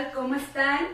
[0.00, 0.12] tal?
[0.12, 0.88] ¿Cómo están?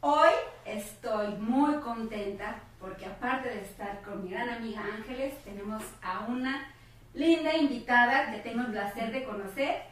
[0.00, 0.30] Hoy
[0.64, 6.70] estoy muy contenta porque aparte de estar con mi gran amiga Ángeles, tenemos a una
[7.14, 9.82] linda invitada que tengo el placer de conocer,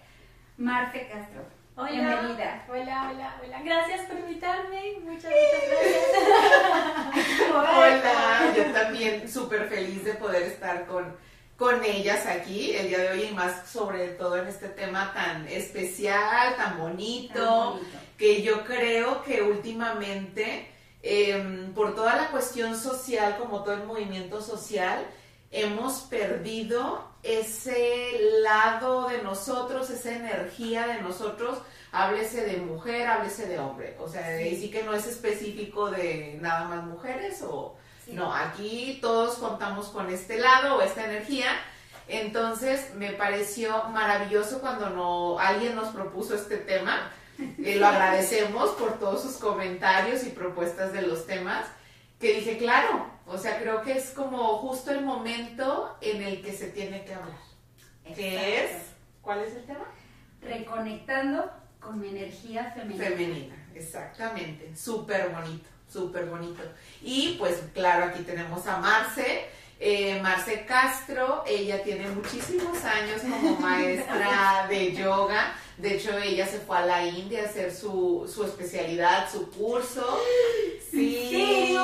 [0.59, 1.43] Marce Castro.
[1.75, 2.65] Hola, Bienvenida.
[2.69, 3.63] Hola, hola, hola.
[3.63, 4.99] Gracias por invitarme.
[5.01, 7.51] Muchas, muchas gracias.
[7.55, 11.17] Hola, yo también súper feliz de poder estar con,
[11.63, 15.47] con ellas aquí el día de hoy y más sobre todo en este tema tan
[15.47, 17.99] especial, tan bonito, Tan bonito.
[18.19, 20.67] que yo creo que últimamente,
[21.05, 25.07] em, por toda la cuestión social, como todo el movimiento social,
[25.53, 28.11] hemos perdido ese
[28.43, 31.59] lado de nosotros, esa energía de nosotros,
[31.93, 34.49] háblese de mujer, háblese de hombre, o sea, Sí.
[34.49, 37.77] y sí que no es específico de nada más mujeres o.
[38.13, 41.49] no, aquí todos contamos con este lado o esta energía.
[42.09, 47.11] Entonces me pareció maravilloso cuando no, alguien nos propuso este tema.
[47.39, 51.67] Eh, lo agradecemos por todos sus comentarios y propuestas de los temas.
[52.21, 56.53] Que dije, claro, o sea, creo que es como justo el momento en el que
[56.53, 57.39] se tiene que hablar.
[58.15, 58.71] ¿Qué es?
[59.23, 59.85] ¿Cuál es el tema?
[60.41, 61.51] Reconectando
[61.81, 63.05] con mi energía femenina.
[63.05, 64.75] Femenina, exactamente.
[64.77, 66.63] Súper bonito, súper bonito.
[67.03, 69.47] Y pues claro, aquí tenemos a Marce,
[69.79, 71.45] eh, Marce Castro.
[71.47, 75.55] Ella tiene muchísimos años como maestra de yoga.
[75.77, 80.21] De hecho, ella se fue a la India a hacer su, su especialidad, su curso.
[80.91, 81.77] Sí,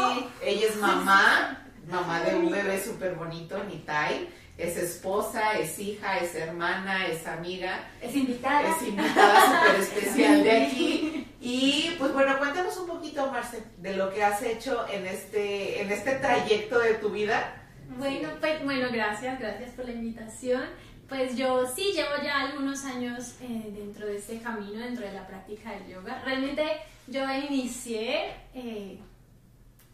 [0.43, 4.29] ella es mamá, mamá de un bebé súper bonito, Nitai.
[4.59, 7.89] Es esposa, es hija, es hermana, es amiga.
[8.03, 8.69] Es invitada.
[8.69, 11.25] Es invitada súper especial de aquí.
[11.41, 15.93] Y pues bueno, cuéntanos un poquito, Marce, de lo que has hecho en este, en
[15.93, 17.55] este trayecto de tu vida.
[17.97, 20.65] Bueno, pues, bueno, gracias, gracias por la invitación.
[21.09, 25.27] Pues yo sí llevo ya algunos años eh, dentro de este camino, dentro de la
[25.27, 26.21] práctica del yoga.
[26.25, 26.65] Realmente
[27.07, 28.99] yo inicié eh,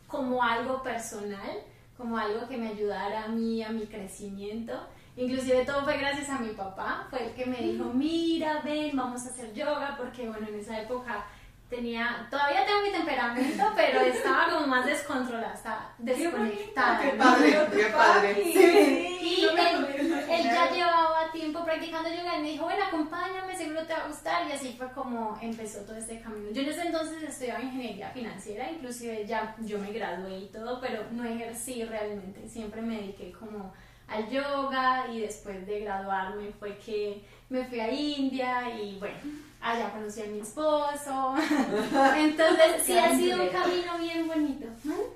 [0.08, 1.62] como algo personal,
[1.96, 4.72] como algo que me ayudara a mí, a mi crecimiento.
[5.16, 9.24] Inclusive todo fue gracias a mi papá, fue el que me dijo, mira, ven, vamos
[9.24, 11.24] a hacer yoga, porque bueno, en esa época
[11.70, 17.00] tenía, todavía tengo mi temperamento, pero estaba como más descontrolada, estaba desconectada.
[17.00, 19.10] Qué padre, qué padre.
[19.24, 21.03] Y él, él ya llevaba
[21.34, 24.48] tiempo practicando yoga y me dijo, bueno, acompáñame, seguro te va a gustar.
[24.48, 26.50] Y así fue como empezó todo este camino.
[26.52, 31.04] Yo en ese entonces estudiaba ingeniería financiera, inclusive ya yo me gradué y todo, pero
[31.10, 32.48] no ejercí realmente.
[32.48, 33.74] Siempre me dediqué como
[34.08, 39.16] al yoga y después de graduarme fue que me fui a India y bueno,
[39.64, 41.34] allá conocí a mi esposo.
[42.16, 44.66] Entonces sí ha sido un camino bien bonito.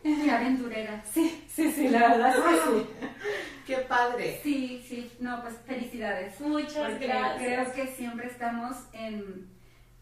[0.02, 1.02] Qué aventurera.
[1.12, 2.86] Sí, sí, sí, la verdad es que sí.
[3.66, 4.40] Qué padre.
[4.42, 6.40] Sí, sí, no, pues felicidades.
[6.40, 7.42] Muchas Porque gracias.
[7.42, 9.50] creo que siempre estamos en,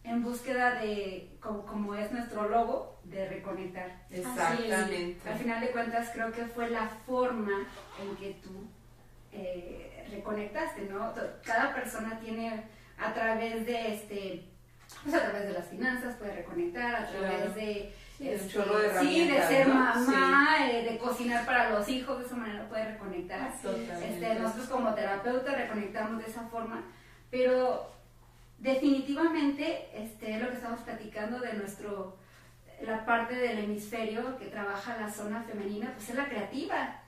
[0.04, 4.06] en búsqueda de, como, como es nuestro logo, de reconectar.
[4.10, 5.28] Exactamente.
[5.28, 7.66] Al final de cuentas, creo que fue la forma
[8.00, 8.68] en que tú
[9.32, 11.12] eh, reconectaste, ¿no?
[11.44, 12.62] Cada persona tiene
[12.98, 14.44] a través de este,
[15.02, 17.52] pues a través de las finanzas puede reconectar, a través Claro.
[17.54, 19.74] de Sí, este, de sí, de herramientas, ser ¿no?
[19.74, 23.52] mamá, eh, de cocinar para los hijos, de esa manera puede reconectar.
[23.60, 24.08] Totalmente.
[24.08, 26.82] Este, nosotros como terapeutas reconectamos de esa forma,
[27.30, 27.92] pero
[28.58, 32.16] definitivamente este, lo que estamos platicando de nuestro,
[32.82, 37.00] la parte del hemisferio que trabaja la zona femenina, pues es la creativa.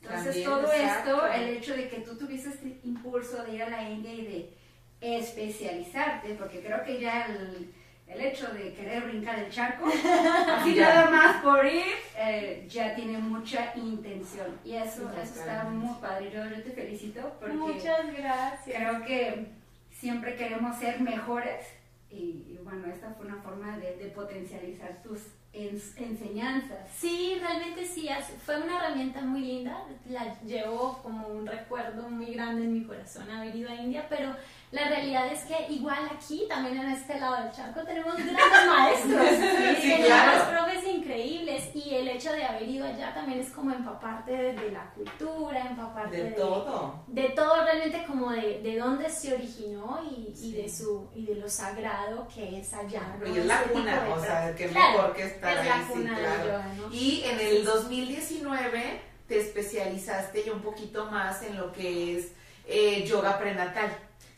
[0.00, 1.26] Entonces También, todo exacto.
[1.26, 4.24] esto, el hecho de que tú tuviste este impulso de ir a la India y
[4.26, 4.56] de
[5.02, 7.72] especializarte, porque creo que ya el,
[8.06, 9.86] el hecho de querer brincar el charco,
[10.48, 11.84] así nada más por ir,
[12.16, 14.58] eh, ya tiene mucha intención.
[14.64, 16.30] Y eso, eso está muy padre.
[16.32, 18.76] Yo, yo te felicito porque Muchas gracias.
[18.76, 19.46] creo que
[19.90, 21.66] siempre queremos ser mejores
[22.10, 25.20] y, y bueno, esta fue una forma de, de potencializar tus
[25.54, 26.78] ens- enseñanzas.
[26.94, 28.08] Sí, realmente sí,
[28.44, 33.30] fue una herramienta muy linda, la llevo como un recuerdo muy grande en mi corazón
[33.30, 34.34] haber ido a India, pero
[34.72, 39.26] la realidad es que igual aquí, también en este lado del charco, tenemos grandes maestros,
[39.82, 40.50] Sí, tenemos claro.
[40.64, 44.70] profes increíbles y el hecho de haber ido allá también es como empaparte de, de
[44.72, 47.04] la cultura, empaparte De todo.
[47.06, 51.34] de todo realmente como de, de dónde se originó y, y de su y de
[51.36, 53.16] lo sagrado que es allá.
[53.20, 53.26] ¿no?
[53.26, 55.58] Y es la Este tipo cuna, de o sea, qué Claro, mejor que estar es
[55.60, 56.44] ahí, la sí, cuna del claro.
[56.46, 56.92] yoga, ¿no?
[56.94, 62.32] Y en el 2019 te especializaste ya un poquito más en lo que es
[62.66, 63.90] eh, yoga prenatal.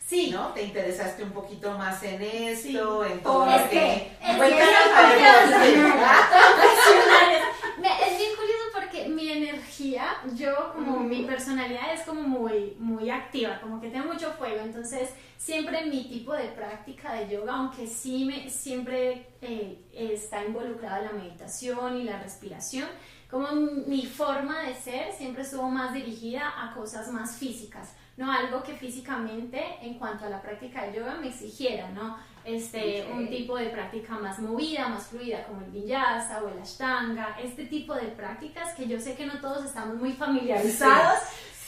[0.07, 0.49] Sí, ¿no?
[0.49, 4.11] Te interesaste un poquito más en esto, en todo Es lo que- que...
[4.21, 5.75] es que Cuéntanos es sí.
[8.17, 10.05] bien curioso porque mi energía,
[10.35, 14.59] yo como mi personalidad es como muy, muy activa activa, como que tengo mucho fuego.
[14.63, 21.01] Entonces, siempre mi tipo de práctica de yoga, aunque sí me, siempre eh, está involucrada
[21.01, 22.87] la meditación y la respiración,
[23.29, 28.63] como mi forma de ser siempre estuvo más dirigida a cosas más físicas, no algo
[28.63, 32.17] que físicamente en cuanto a la práctica de yoga me exigiera, ¿no?
[32.45, 37.37] Este, un tipo de práctica más movida, más fluida, como el vinyasa o el ashtanga,
[37.41, 41.19] este tipo de prácticas que yo sé que no todos estamos muy familiarizados,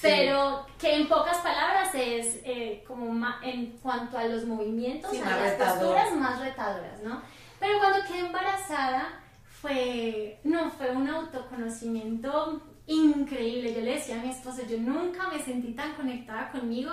[0.02, 3.12] pero que en pocas palabras es eh, como
[3.42, 7.22] en cuanto a los movimientos, a las posturas más retadoras, ¿no?
[7.60, 9.20] Pero cuando quedé embarazada
[9.50, 13.74] fue, no, fue un autoconocimiento increíble.
[13.74, 16.92] Yo le decía a mi esposo, yo nunca me sentí tan conectada conmigo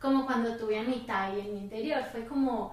[0.00, 2.02] como cuando tuve a mi talle en mi interior.
[2.12, 2.72] Fue como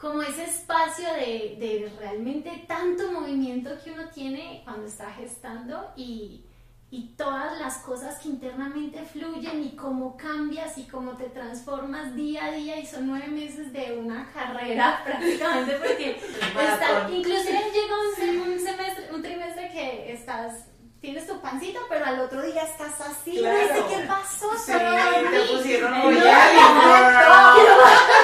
[0.00, 6.44] como ese espacio de, de, realmente tanto movimiento que uno tiene cuando está gestando y,
[6.90, 12.44] y, todas las cosas que internamente fluyen y cómo cambias y cómo te transformas día
[12.44, 18.52] a día y son nueve meses de una carrera prácticamente porque está, inclusive llega un,
[18.52, 20.68] un, semestre, un trimestre que estás
[21.00, 23.58] tienes tu pancita, pero al otro día estás así, claro.
[23.58, 24.50] no sé qué pasó.
[24.58, 25.94] Sí, te pusieron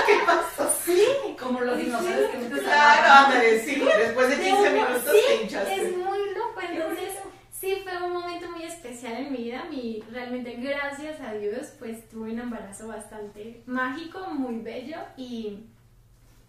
[0.06, 0.72] ¿Qué pasó?
[0.84, 1.06] Sí.
[1.38, 5.74] Como los dinosaurios que metes Claro, ándale, sí, después de 15 minutos te hinchaste.
[5.74, 7.14] es muy loco, entonces
[7.52, 12.08] sí fue un momento muy especial en mi vida, mi, realmente gracias a Dios, pues
[12.08, 15.64] tuve un embarazo bastante mágico, muy bello y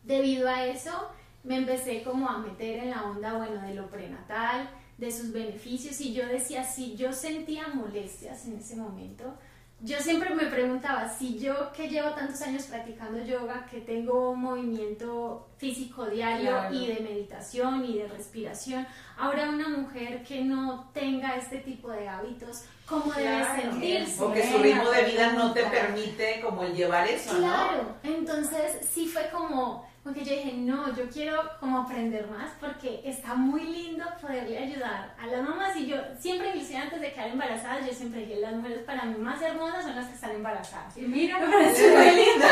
[0.04, 1.10] debido a eso
[1.44, 6.00] me empecé como a meter en la onda, bueno, de lo prenatal, de sus beneficios.
[6.02, 9.38] Y yo decía, si yo sentía molestias en ese momento,
[9.82, 14.42] yo siempre me preguntaba, si yo que llevo tantos años practicando yoga, que tengo un
[14.42, 18.88] movimiento físico diario y de meditación y de respiración,
[19.18, 24.16] ahora una mujer que no tenga este tipo de hábitos, ¿cómo debe sentirse?
[24.18, 27.98] Porque su ritmo de vida no te permite como el llevar eso, claro.
[28.04, 33.34] entonces sí fue como porque yo dije, no, yo quiero como aprender más porque está
[33.34, 37.80] muy lindo poderle ayudar a las mamás y yo siempre inclusive antes de quedar embarazada,
[37.84, 40.96] yo siempre dije, las mujeres para mí más hermosas son las que están embarazadas.
[40.96, 42.46] Y mira, me parece muy lindo.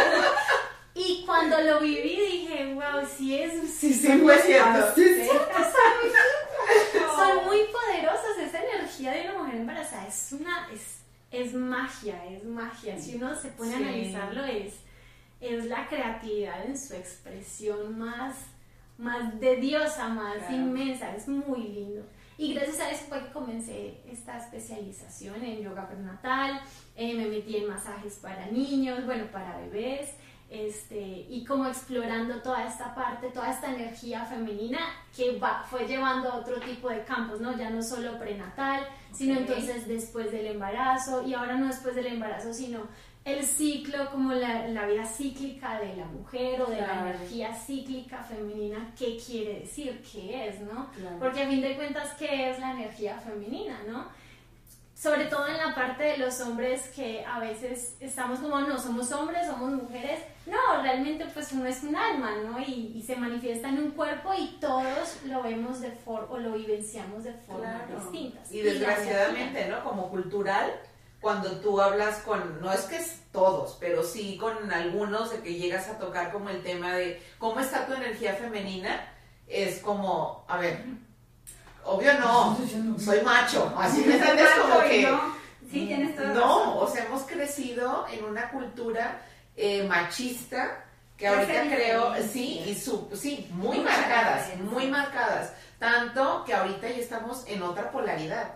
[0.95, 3.53] Y cuando lo viví dije, wow, sí es...
[3.69, 4.95] Sí, sí, cierto.
[4.95, 5.53] Sí, cierto,
[7.15, 8.35] son muy, muy poderosas.
[8.41, 10.69] Esa energía de una mujer embarazada es una...
[10.73, 12.99] Es, es magia, es magia.
[12.99, 14.73] Si uno se pone a analizarlo es
[15.43, 18.35] es la creatividad en su expresión más,
[18.97, 22.03] más de diosa, más inmensa, es muy lindo.
[22.37, 26.61] Y gracias a eso fue que comencé esta especialización en yoga prenatal,
[26.95, 30.15] eh, me metí en masajes para niños, bueno, para bebés,
[30.49, 34.79] este, y como explorando toda esta parte, toda esta energía femenina
[35.15, 37.57] que va, fue llevando a otro tipo de campos, ¿no?
[37.57, 42.53] Ya no solo prenatal, sino entonces después del embarazo, y ahora no después del embarazo,
[42.53, 42.81] sino
[43.25, 48.21] el ciclo, como la, la, vida cíclica de la mujer o de la energía cíclica
[48.21, 50.03] femenina, ¿qué quiere decir?
[50.11, 50.89] ¿Qué es, no?
[51.19, 54.07] Porque a fin de cuentas, ¿qué es la energía femenina, no?
[54.93, 59.11] Sobre todo en la parte de los hombres que a veces estamos como, no, somos
[59.11, 60.19] hombres, somos mujeres.
[60.45, 62.59] No, realmente pues uno es un alma, ¿no?
[62.59, 66.53] Y, y se manifiesta en un cuerpo y todos lo vemos de forma, o lo
[66.53, 68.51] vivenciamos de formas distintas.
[68.51, 69.83] Y desgraciadamente, ¿no?
[69.83, 70.71] Como cultural,
[71.23, 75.55] cuando tú hablas con, no es que es todos, pero sí con algunos de que
[75.55, 79.07] llegas a tocar como el tema de cómo está tu energía femenina,
[79.47, 80.83] es como, a ver,
[81.85, 82.57] obvio no,
[82.99, 85.01] soy macho, así me entiendes como que...
[85.03, 85.33] No.
[85.71, 89.21] Sí, tienes todo No, o sea, hemos crecido en una cultura
[89.55, 90.85] eh, machista
[91.17, 96.97] que ahorita creo, sí, y su, sí, muy marcadas, muy marcadas, tanto que ahorita ya
[96.97, 98.51] estamos en otra polaridad,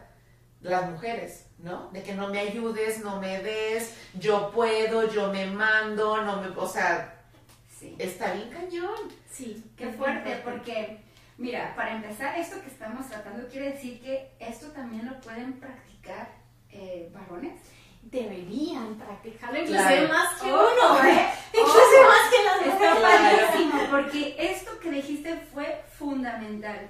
[0.70, 1.90] las mujeres ¿no?
[1.92, 6.50] De que no me ayudes, no me des, yo puedo, yo me mando, no me,
[6.50, 7.22] o sea,
[7.68, 7.96] sí.
[7.98, 8.96] está bien cañón.
[9.30, 11.00] Sí, qué fuerte, porque,
[11.38, 16.30] mira, para empezar, esto que estamos tratando quiere decir que esto también lo pueden practicar
[16.70, 17.60] eh, varones.
[18.04, 21.28] Deberían practicarlo, inclusive más que uno, ¿eh?
[21.52, 26.90] Inclusive más que las Está porque esto que dijiste fue fundamental.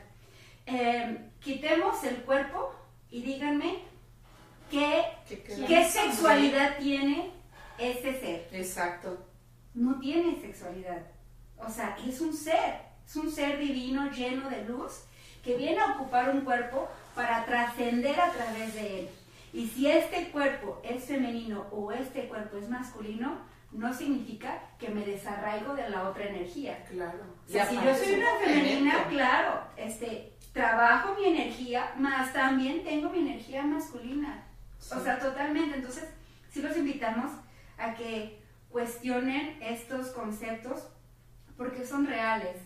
[0.67, 2.76] Eh, quitemos el cuerpo
[3.09, 3.79] y díganme
[4.69, 5.05] ¿Qué,
[5.65, 7.31] ¿Qué, sexualidad tiene
[7.77, 8.49] este ser?
[8.51, 9.25] Exacto.
[9.73, 11.03] No tiene sexualidad.
[11.57, 15.03] O sea, es un ser, es un ser divino lleno de luz
[15.43, 19.09] que viene a ocupar un cuerpo para trascender a través de él.
[19.53, 23.37] Y si este cuerpo es femenino o este cuerpo es masculino,
[23.71, 26.83] no significa que me desarraigo de la otra energía.
[26.89, 27.19] Claro.
[27.47, 33.09] O sea, si yo soy una femenina, claro, este, trabajo mi energía, más también tengo
[33.09, 34.43] mi energía masculina.
[34.79, 35.77] O sea, totalmente.
[35.77, 36.09] Entonces,
[36.49, 37.31] sí los invitamos
[37.77, 38.39] a que
[38.69, 40.87] cuestionen estos conceptos
[41.55, 42.57] porque son reales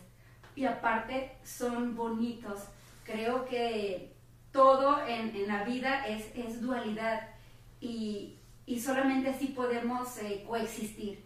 [0.56, 2.62] y aparte son bonitos.
[3.04, 4.14] Creo que
[4.52, 7.30] todo en, la vida es, es dualidad
[7.80, 8.38] y,
[8.82, 11.24] solamente así podemos eh, coexistir.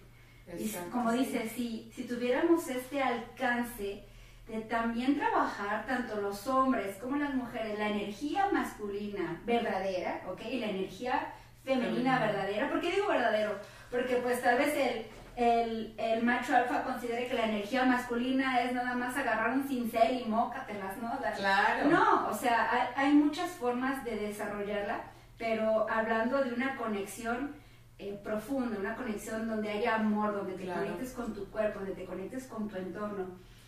[0.57, 4.05] Y como dice, si, si tuviéramos este alcance
[4.47, 10.41] de también trabajar tanto los hombres como las mujeres, la energía masculina verdadera, ¿ok?
[10.51, 11.33] Y la energía
[11.63, 12.69] femenina verdadera.
[12.69, 13.57] ¿Por qué digo verdadero?
[13.89, 18.73] Porque pues tal vez el, el, el, macho alfa considere que la energía masculina es
[18.73, 21.11] nada más agarrar un cincel y mócatelas, ¿no?
[21.35, 21.89] claro.
[21.89, 25.01] No, o sea, hay, hay, muchas formas de desarrollarla,
[25.37, 27.55] pero hablando de una conexión
[27.97, 32.05] eh, profunda, una conexión donde haya amor, donde te conectes con tu cuerpo, donde te
[32.05, 33.25] conectes con tu entorno.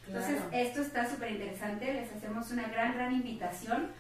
[0.08, 3.92] Entonces, esto está súper interesante, les hacemos una gran, gran invitación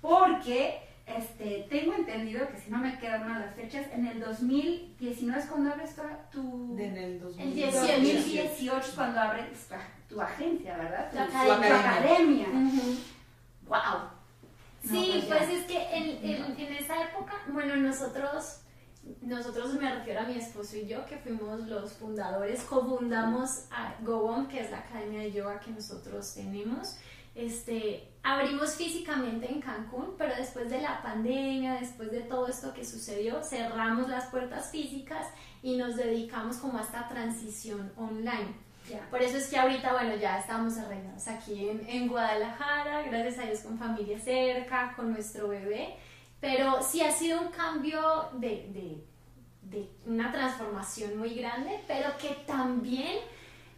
[0.00, 5.40] porque este, tengo entendido que si no me quedan mal las fechas, en el 2019
[5.40, 5.94] es cuando abres
[6.32, 6.76] tu...
[6.78, 9.68] En el 2018 es cuando abres
[10.08, 11.10] tu, agencia, ¿verdad?
[11.10, 11.18] Tu,
[11.52, 12.46] academia.
[13.68, 14.10] ¡Wow!
[14.82, 18.60] sí, pues, pues es que en, en, esa época, bueno, nosotros,
[19.22, 24.46] nosotros me refiero a mi esposo y yo, que fuimos los fundadores, cofundamos a Go
[24.48, 26.96] que es la academia de yoga que nosotros tenemos.
[27.34, 32.84] Este, abrimos físicamente en Cancún, pero después de la pandemia, después de todo esto que
[32.84, 35.26] sucedió, cerramos las puertas físicas
[35.62, 38.66] y nos dedicamos como a esta transición online.
[39.10, 43.42] Por eso es que ahorita, bueno, ya estamos arreglados aquí en, en, Guadalajara, gracias a
[43.42, 45.96] Dios con familia cerca, con nuestro bebé,
[46.46, 49.04] pero sí ha sido un cambio de, de,
[49.62, 53.18] de una transformación muy grande, pero que también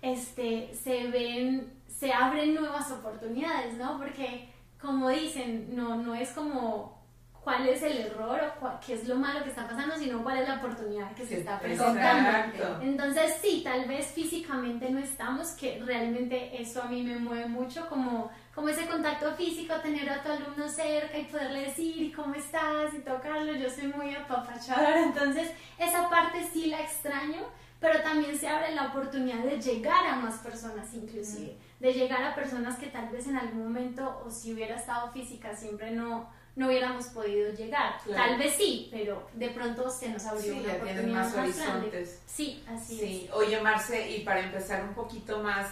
[0.03, 3.97] este, se ven se abren nuevas oportunidades, ¿no?
[3.97, 7.03] Porque como dicen, no, no es como
[7.43, 10.49] cuál es el error o qué es lo malo que está pasando, sino cuál es
[10.49, 12.83] la oportunidad que se está presentando.
[12.83, 17.89] Entonces, sí, tal vez físicamente no estamos, que realmente eso a mí me mueve mucho,
[17.89, 22.93] como, como ese contacto físico, tener a tu alumno cerca y poderle decir, ¿cómo estás?
[22.93, 23.55] y tocarlo.
[23.55, 27.47] Yo soy muy apapachadora, entonces esa parte sí la extraño,
[27.79, 32.35] pero también se abre la oportunidad de llegar a más personas inclusive de llegar a
[32.35, 36.67] personas que tal vez en algún momento o si hubiera estado física siempre no, no
[36.67, 38.01] hubiéramos podido llegar.
[38.13, 42.23] Tal vez sí, pero de pronto se nos abrió una oportunidad más, horizontes.
[42.27, 43.31] Sí, así sí.
[43.33, 45.69] Oye, Marce, y para empezar un poquito más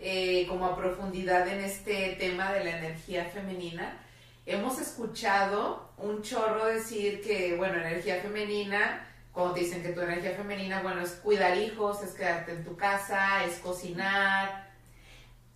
[0.00, 3.98] eh, como a profundidad en este tema de la energía femenina,
[4.46, 10.32] hemos escuchado un chorro decir que, bueno, energía femenina, como te dicen que tu energía
[10.32, 14.70] femenina, bueno, es cuidar hijos, es quedarte en tu casa, es cocinar,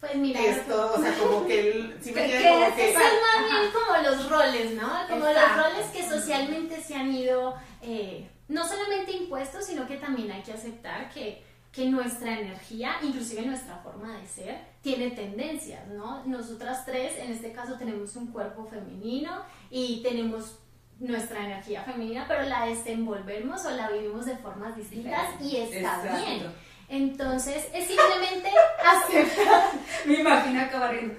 [0.04, 0.40] pues mira.
[0.40, 1.96] Esto, o sea, como que.
[2.02, 2.92] Sí me que, como que.
[2.92, 5.08] Son más bien como los roles, ¿no?
[5.08, 10.30] Como los roles que socialmente se han ido, eh, no solamente impuestos, sino que también
[10.30, 11.42] hay que aceptar que,
[11.74, 16.24] que nuestra energía, inclusive nuestra forma de ser, tiene tendencias, ¿no?
[16.24, 20.58] Nosotras tres, en este caso, tenemos un cuerpo femenino y tenemos
[21.00, 26.52] nuestra energía femenina, pero la desenvolvemos o la vivimos de formas distintas y está bien.
[26.88, 28.50] Entonces, es simplemente
[28.84, 29.70] aceptar.
[30.04, 31.16] Me imagino acabar riendo.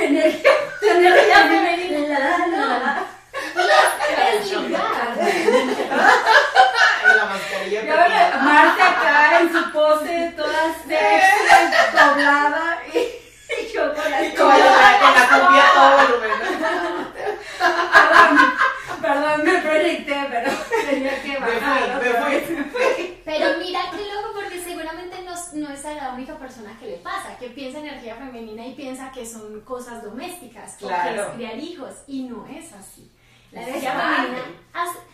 [0.00, 0.50] energía,
[0.82, 2.46] energía femenina.
[2.48, 3.16] No.
[4.38, 4.52] Es,
[7.84, 14.48] Marta acá en su pose toda sexy, doblada y, y yo con la, y con
[14.48, 14.54] la,
[15.00, 16.30] con la cumbia todo volumen.
[17.92, 18.36] Perdón,
[19.02, 20.50] perdón, me proyecté, pero
[20.88, 22.02] tenía que bajar.
[22.02, 23.22] Me fui, me fui.
[23.24, 26.96] Pero mira qué loco, porque seguramente no, no, es a la única persona que le
[26.98, 31.90] pasa, que piensa energía femenina y piensa que son cosas domésticas, que es criar hijos,
[32.06, 33.10] y no es así.
[33.56, 34.42] La energía femenina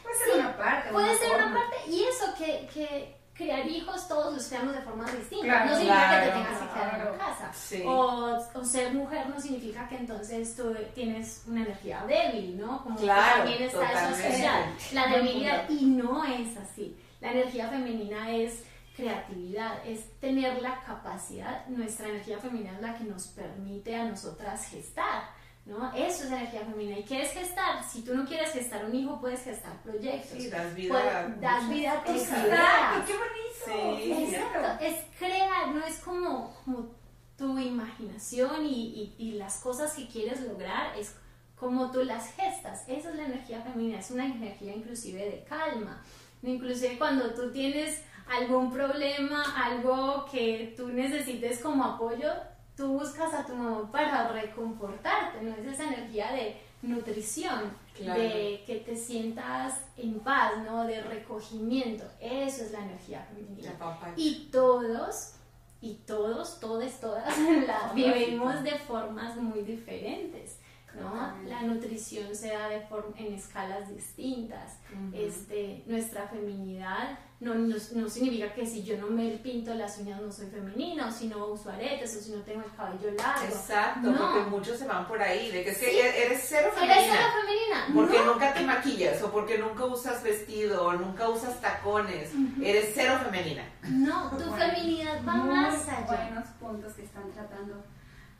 [0.02, 0.90] puede ser una parte.
[0.90, 5.10] Puede ser una parte, y eso que, que criar hijos todos los creamos de forma
[5.10, 5.64] distinta.
[5.64, 7.52] no significa que te tengas que quedar en casa.
[7.86, 12.82] O, o, ser mujer no significa que entonces tú tienes una energía débil, ¿no?
[12.82, 15.68] Como también está eso social, la debilidad.
[15.70, 16.96] Y no es así.
[17.20, 18.64] La energía femenina es
[18.96, 24.66] creatividad, es tener la capacidad, nuestra energía femenina es la que nos permite a nosotras
[24.66, 25.30] gestar,
[25.64, 25.92] ¿no?
[25.94, 26.98] Eso es energía femenina.
[26.98, 27.82] ¿Y qué es gestar?
[27.84, 30.42] Si tú no quieres gestar un hijo, puedes gestar proyectos.
[30.42, 31.36] Sí, das vida.
[31.40, 33.06] das vida a tus ideas.
[33.06, 33.96] ¡Qué bonito!
[33.96, 36.90] Sí, Exacto, es crear, no es como, como
[37.36, 41.14] tu imaginación y, y, y las cosas que quieres lograr, es
[41.54, 42.82] como tú las gestas.
[42.88, 46.02] Esa es la energía femenina, es una energía inclusive de calma
[46.42, 52.32] Inclusive cuando tú tienes algún problema, algo que tú necesites como apoyo,
[52.76, 55.54] tú buscas a tu mamá para reconfortarte, ¿no?
[55.54, 60.84] Es esa energía de nutrición, de que te sientas en paz, ¿no?
[60.84, 62.04] De recogimiento.
[62.20, 63.72] Eso es la energía femenina.
[64.16, 65.34] Y todos,
[65.80, 70.58] y todos, todas, todas, la vivimos de formas muy diferentes.
[71.00, 71.34] ¿No?
[71.46, 72.82] La nutrición se da de
[73.16, 74.78] en escalas distintas.
[75.12, 80.30] este, nuestra feminidad no, no, significa que si yo no me pinto las uñas no
[80.30, 83.44] soy femenina, o si no uso aretes, o si no tengo el cabello largo.
[83.44, 87.00] Exacto, porque muchos se van por ahí, de que es que eres cero femenina.
[87.00, 87.86] Eres cero femenina.
[87.92, 92.30] Porque nunca te maquillas, o porque nunca usas vestido, o nunca usas tacones.
[92.62, 93.64] Eres cero femenina.
[93.88, 96.06] No, tu feminidad va más allá.
[96.06, 97.82] buenos puntos que están tratando.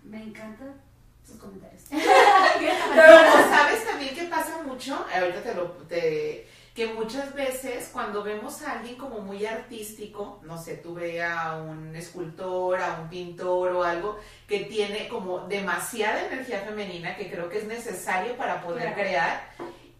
[0.04, 0.64] Me encanta
[1.38, 1.82] comentarios.
[1.90, 5.64] Pero sabes también que pasa mucho, ahorita te lo...
[5.88, 11.22] Te, que muchas veces cuando vemos a alguien como muy artístico, no sé, tú ve
[11.22, 17.30] a un escultor, a un pintor o algo que tiene como demasiada energía femenina que
[17.30, 19.50] creo que es necesario para poder crear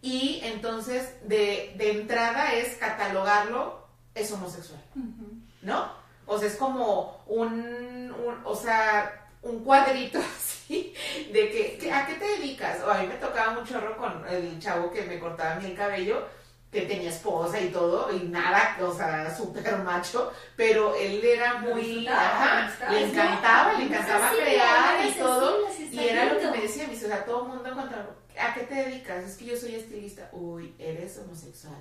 [0.01, 4.83] y entonces de, de, entrada es catalogarlo es homosexual,
[5.61, 5.91] ¿no?
[6.25, 8.13] O sea, es como un,
[8.45, 10.93] o sea, un cuadrito así
[11.31, 12.81] de que, ¿a qué te dedicas?
[12.83, 15.65] O a mí me tocaba un chorro con el chavo que me cortaba a mí
[15.65, 16.27] el cabello
[16.71, 22.07] que tenía esposa y todo, y nada, o sea, súper macho, pero él era muy,
[22.07, 26.95] ajá, le encantaba, le encantaba crear y todo, y era lo que me decía, o
[26.95, 28.07] sea, todo el mundo encontraba,
[28.39, 29.23] ¿a qué te dedicas?
[29.23, 31.77] Es que yo soy estilista, uy, eres homosexual.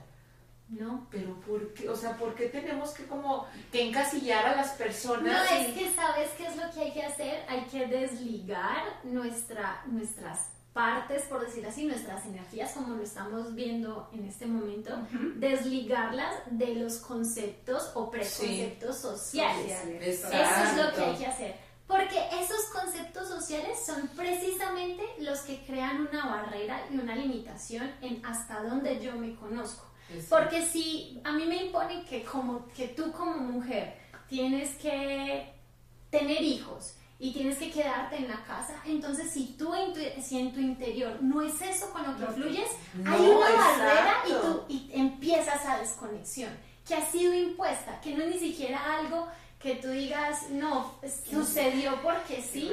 [0.69, 1.89] No, pero ¿por qué?
[1.89, 5.51] O sea, ¿por qué tenemos que como que encasillar a las personas?
[5.51, 9.83] No, es que sabes qué es lo que hay que hacer, hay que desligar nuestra,
[9.87, 14.97] nuestras partes, por decir así, nuestras energías, como lo estamos viendo en este momento,
[15.37, 19.77] desligarlas de los conceptos o preconceptos sociales.
[20.01, 21.73] Eso es lo que hay que hacer.
[21.87, 28.25] Porque esos conceptos sociales son precisamente los que crean una barrera y una limitación en
[28.25, 29.92] hasta dónde yo me conozco.
[30.29, 33.97] Porque si a mí me impone que, como, que tú como mujer
[34.29, 35.53] tienes que
[36.11, 38.83] tener hijos, y tienes que quedarte en la casa.
[38.85, 42.27] Entonces, si tú en tu, si en tu interior no es eso con lo que
[42.33, 42.69] fluyes,
[43.07, 46.51] hay una barrera y tú y empiezas a desconexión
[46.85, 49.29] que ha sido impuesta, que no es ni siquiera algo
[49.61, 50.97] que tú digas, no,
[51.31, 52.73] sucedió porque sí.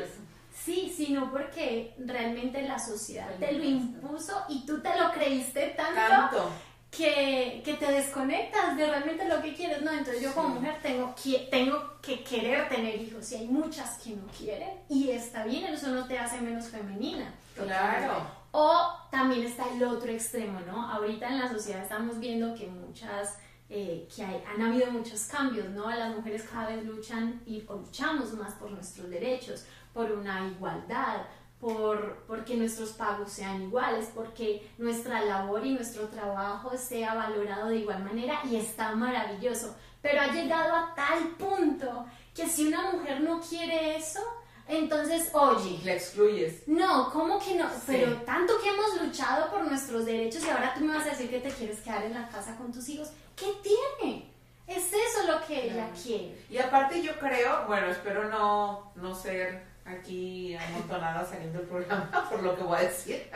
[0.66, 6.52] Sí, sino porque realmente la sociedad te lo impuso y tú te lo creíste tanto
[6.92, 9.92] que, que, te desconectas de realmente lo que quieres, ¿no?
[9.92, 14.12] Entonces yo como mujer tengo que, tengo que querer tener hijos y hay muchas que
[14.12, 17.34] no quieren y está bien, eso no te hace menos femenina.
[17.56, 18.40] Claro.
[18.52, 20.90] O también está el otro extremo, ¿no?
[20.92, 23.38] Ahorita en la sociedad estamos viendo que muchas,
[23.70, 25.90] eh, que hay, han habido muchos cambios, ¿no?
[25.92, 31.22] Las mujeres cada vez luchan y luchamos más por nuestros derechos, por una igualdad,
[31.60, 37.78] por porque nuestros pagos sean iguales, porque nuestra labor y nuestro trabajo sea valorado de
[37.78, 39.76] igual manera y está maravilloso.
[40.02, 44.22] Pero ha llegado a tal punto que si una mujer no quiere eso,
[44.70, 45.80] entonces, oye.
[45.84, 46.68] La excluyes.
[46.68, 47.68] No, ¿cómo que no?
[47.88, 51.30] Pero tanto que hemos luchado por nuestros derechos y ahora tú me vas a decir
[51.30, 53.10] que te quieres quedar en la casa con tus hijos.
[53.36, 54.32] ¿Qué tiene?
[54.68, 56.46] Es eso lo que ella quiere.
[56.52, 62.44] Y aparte yo creo, bueno, espero no, no ser aquí amontonada saliendo del programa por
[62.44, 63.30] lo que voy a decir.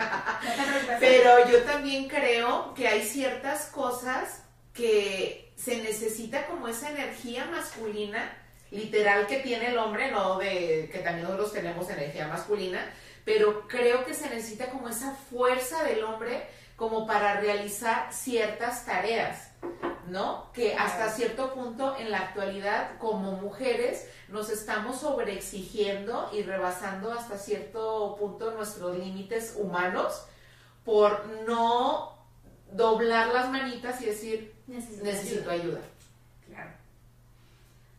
[0.99, 8.37] Pero yo también creo que hay ciertas cosas que se necesita como esa energía masculina,
[8.71, 12.83] literal que tiene el hombre, no de que también nosotros tenemos energía masculina,
[13.23, 16.43] pero creo que se necesita como esa fuerza del hombre
[16.75, 19.51] como para realizar ciertas tareas.
[20.07, 20.51] ¿No?
[20.53, 27.37] Que hasta cierto punto en la actualidad como mujeres nos estamos sobreexigiendo y rebasando hasta
[27.37, 30.25] cierto punto nuestros límites humanos
[30.83, 32.17] por no
[32.71, 35.81] doblar las manitas y decir necesito, ayuda.
[36.47, 36.71] Claro.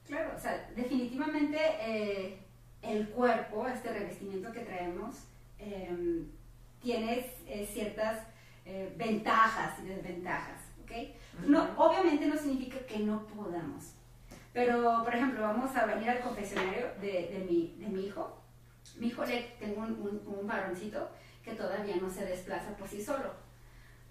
[0.07, 2.39] Claro, o sea, definitivamente eh,
[2.83, 5.17] el cuerpo, este revestimiento que traemos,
[5.59, 6.29] em,
[6.83, 8.23] tiene eh, ciertas
[8.67, 11.47] eh, ventajas y desventajas, ¿ok?
[11.49, 13.95] No, obviamente no significa que no podamos.
[14.53, 18.41] Pero, por ejemplo, vamos a venir al confesionario de, de, mi, de mi hijo.
[18.99, 21.11] Mi hijo le tengo un, un, varoncito
[21.43, 23.33] que todavía no se desplaza por sí solo.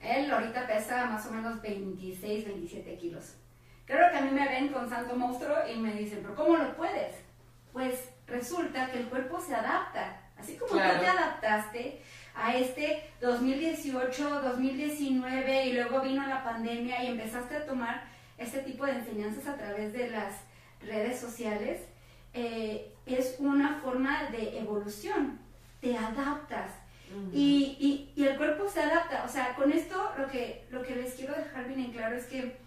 [0.01, 3.35] Él ahorita pesa más o menos 26, 27 kilos.
[3.85, 6.75] Creo que a mí me ven con santo monstruo y me dicen, pero ¿cómo lo
[6.75, 7.15] puedes?
[7.71, 10.19] Pues resulta que el cuerpo se adapta.
[10.37, 12.01] Así como tú te adaptaste
[12.35, 18.03] a este 2018, 2019 y luego vino la pandemia y empezaste a tomar
[18.37, 20.35] este tipo de enseñanzas a través de las
[20.81, 21.81] redes sociales,
[22.33, 25.39] eh, es una forma de evolución,
[25.81, 26.71] te adaptas.
[27.31, 29.23] y, y, el cuerpo se adapta.
[29.23, 32.25] O sea, con esto lo que, lo que les quiero dejar bien en claro es
[32.25, 32.57] que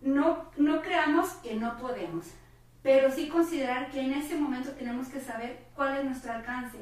[0.00, 2.26] no, no creamos que no podemos,
[2.82, 6.78] pero sí considerar que en ese momento tenemos que saber cuál es nuestro alcance.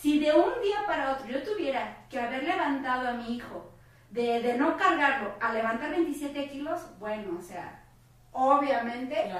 [0.00, 3.70] Si de un día para otro yo tuviera que haber levantado a mi hijo,
[4.10, 7.84] de, de no cargarlo a levantar 27 kilos, bueno, o sea,
[8.32, 9.30] obviamente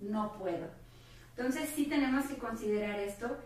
[0.00, 0.68] no puedo.
[1.36, 3.36] Entonces sí tenemos que considerar esto,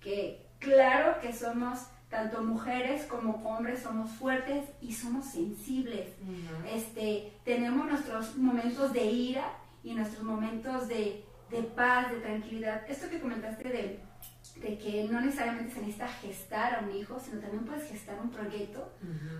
[0.00, 6.08] que claro que somos tanto mujeres como hombres somos fuertes y somos sensibles.
[6.70, 12.82] este, tenemos nuestros momentos de ira y nuestros momentos de, de, paz, de tranquilidad.
[12.88, 14.00] Esto que comentaste de,
[14.60, 18.30] de, que no necesariamente se necesita gestar a un hijo, sino también puedes gestar un
[18.30, 18.92] proyecto.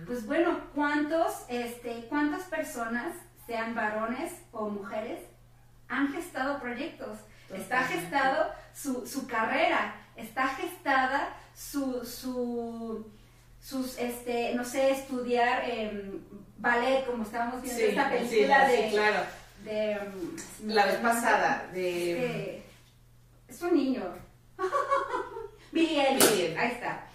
[0.05, 5.19] Pues bueno, ¿cuántos, este, ¿cuántas personas, sean varones o mujeres,
[5.87, 7.17] han gestado proyectos?
[7.53, 13.05] Está gestado su, su carrera, está gestada su, su
[13.61, 16.11] sus, este, no sé, estudiar eh,
[16.57, 19.19] ballet, como estábamos viendo en esta película sí, de, claro.
[19.63, 19.99] de,
[20.63, 22.63] um, la vez pasada, de...
[23.47, 24.28] es un niño.
[25.71, 27.05] Billy Elliot, ahí está.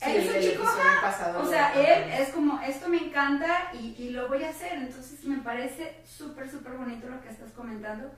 [0.00, 0.64] Sí, es un chico,
[1.02, 4.74] pasado, o sea, él es como, esto me encanta y, y lo voy a hacer,
[4.74, 8.08] entonces me parece súper, súper bonito lo que estás comentando,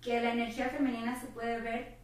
[0.00, 1.96] que la energía femenina se puede ver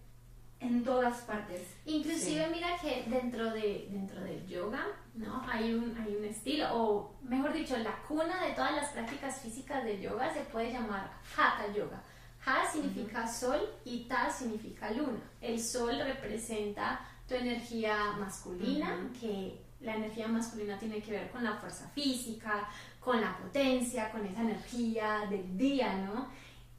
[0.62, 1.60] en todas partes.
[1.84, 5.44] Inclusive mira que dentro, de, dentro del yoga, ¿no?
[5.50, 9.84] Hay un, hay un estilo, o mejor dicho, la cuna de todas las prácticas físicas
[9.84, 12.02] del yoga se puede llamar Hatha Yoga.
[12.44, 15.20] Ha significa sol y Ta significa luna.
[15.40, 21.54] El sol representa tu energía masculina, que la energía masculina tiene que ver con la
[21.54, 22.68] fuerza física,
[23.00, 26.28] con la potencia, con esa energía del día, ¿no?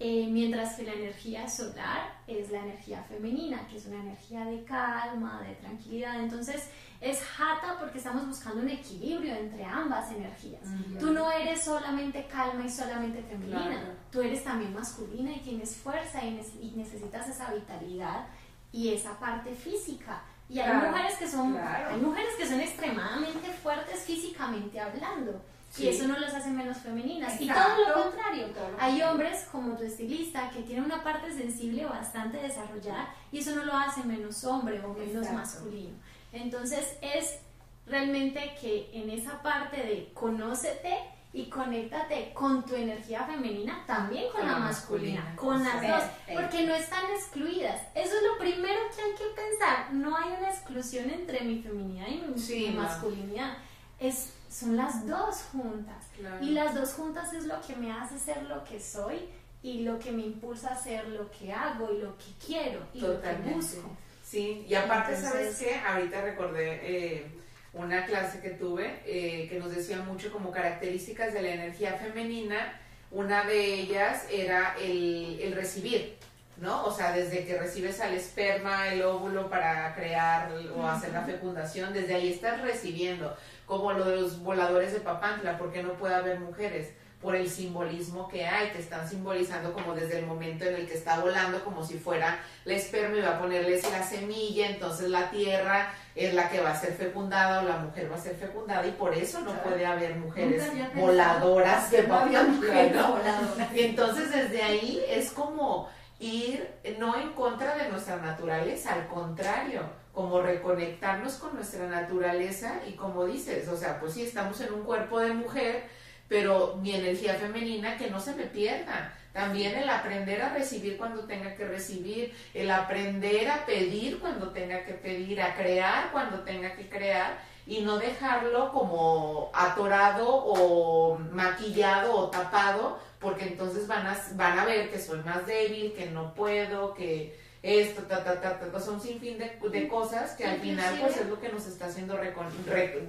[0.05, 4.61] Eh, mientras que la energía solar es la energía femenina, que es una energía de
[4.65, 6.19] calma, de tranquilidad.
[6.19, 6.67] Entonces
[6.99, 10.63] es jata porque estamos buscando un equilibrio entre ambas energías.
[10.99, 16.21] Tú no eres solamente calma y solamente femenina, tú eres también masculina y tienes fuerza
[16.21, 18.27] y, necesitas esa vitalidad
[18.73, 20.21] y esa parte física.
[20.49, 25.41] Y hay mujeres que son hay mujeres que son extremadamente fuertes físicamente hablando
[25.77, 27.39] y eso no los hace menos femeninas.
[27.41, 28.47] Y todo lo contrario.
[28.79, 33.63] Hay hombres como tu estilista que tienen una parte sensible bastante desarrollada y eso no
[33.63, 35.95] lo hace menos hombre o menos masculino.
[36.31, 37.39] Entonces es
[37.87, 40.95] realmente que en esa parte de conócete
[41.33, 46.75] y conéctate con tu energía femenina, también con, la, masculina, con las dos, porque no
[46.75, 47.81] están excluidas.
[47.95, 49.91] Eso es lo primero que hay que pensar.
[49.93, 53.57] No hay una exclusión entre mi feminidad y mi, masculinidad.
[53.99, 56.05] Es son las dos juntas.
[56.41, 59.27] Y las dos juntas es lo que me hace ser lo que soy
[59.63, 63.01] y lo que me impulsa a hacer lo que hago y lo que quiero y
[63.01, 63.89] lo que busco.
[64.23, 65.79] Sí, y aparte, ¿sabes qué?
[65.79, 67.25] Ahorita recordé eh,
[67.73, 72.79] una clase que tuve eh, que nos decía mucho como características de la energía femenina.
[73.11, 76.17] Una de ellas era el, el recibir.
[76.57, 76.85] ¿no?
[76.85, 81.93] O sea, desde que recibes al esperma, el óvulo para crear o hacer la fecundación,
[81.93, 86.39] desde ahí estás recibiendo como lo de los voladores de Papantla, porque no puede haber
[86.39, 90.85] mujeres por el simbolismo que hay, que están simbolizando como desde el momento en el
[90.85, 95.09] que está volando, como si fuera la esperma y va a ponerles la semilla, entonces
[95.09, 98.35] la tierra es la que va a ser fecundada o la mujer va a ser
[98.35, 105.01] fecundada y por eso no puede haber mujeres voladoras de Papantla, Y entonces desde ahí
[105.07, 109.81] es como ir no en contra de nuestra naturaleza, al contrario,
[110.13, 114.83] como reconectarnos con nuestra naturaleza y como dices, o sea, pues sí, estamos en un
[114.83, 115.83] cuerpo de mujer,
[116.27, 119.13] pero mi energía femenina que no se me pierda.
[119.33, 124.85] También el aprender a recibir cuando tenga que recibir, el aprender a pedir cuando tenga
[124.85, 132.15] que pedir, a crear cuando tenga que crear y no dejarlo como atorado o maquillado
[132.15, 136.35] o tapado, porque entonces van a, van a ver que soy más débil, que no
[136.35, 140.59] puedo, que esto, ta, ta, ta, ta, son un sinfín de, de cosas que al
[140.59, 142.17] final pues es lo que nos está haciendo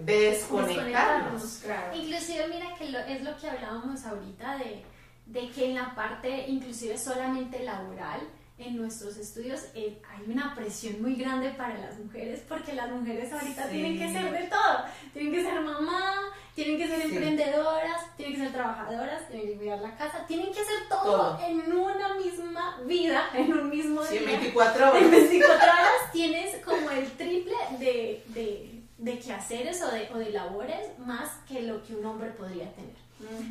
[0.04, 1.64] desconectarnos.
[1.92, 4.84] Inclusive mira que es lo que hablábamos ahorita de,
[5.26, 8.20] de que en la parte inclusive solamente laboral,
[8.56, 13.32] en nuestros estudios eh, hay una presión muy grande para las mujeres porque las mujeres
[13.32, 14.84] ahorita tienen que ser de todo.
[15.12, 16.14] Tienen que ser mamá,
[16.54, 20.60] tienen que ser emprendedoras, tienen que ser trabajadoras, tienen que cuidar la casa, tienen que
[20.60, 24.20] hacer todo, en una misma vida, en un mismo día.
[24.20, 25.02] en 24 horas.
[25.02, 30.30] En 24 horas tienes como el triple de, de, de quehaceres o de, o de
[30.30, 33.04] labores más que lo que un hombre podría tener.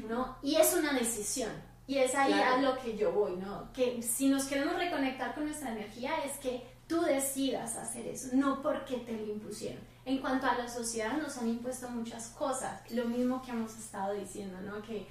[0.08, 0.38] ¿no?
[0.42, 1.52] Y es una decisión
[1.86, 3.72] Y es ahí a lo que yo voy, ¿no?
[3.74, 8.62] Que si nos queremos reconectar con nuestra energía es que tú decidas hacer eso, no
[8.62, 9.82] porque te lo impusieron.
[10.06, 14.14] En cuanto a la sociedad, nos han impuesto muchas cosas, lo mismo que hemos estado
[14.14, 14.82] diciendo, ¿no?
[14.82, 15.08] Que,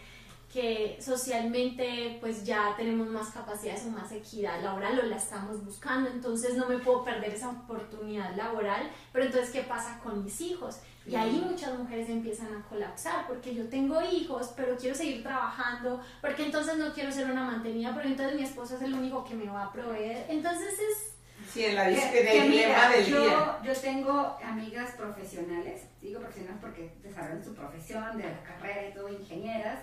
[0.53, 6.11] que socialmente pues ya tenemos más capacidades o más equidad laboral o la estamos buscando,
[6.11, 10.81] entonces no me puedo perder esa oportunidad laboral, pero entonces ¿qué pasa con mis hijos?
[11.07, 16.01] Y ahí muchas mujeres empiezan a colapsar porque yo tengo hijos, pero quiero seguir trabajando,
[16.21, 19.35] porque entonces no quiero ser una mantenida, porque entonces mi esposo es el único que
[19.35, 20.27] me va a proveer.
[20.29, 21.15] Entonces es...
[21.51, 23.59] Sí, en la dilema del yo, día.
[23.65, 29.09] Yo tengo amigas profesionales, digo profesionales porque desarrollan su profesión, de la carrera y todo,
[29.09, 29.81] ingenieras.